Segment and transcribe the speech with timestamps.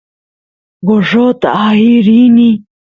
[0.87, 2.49] gorrot aay rini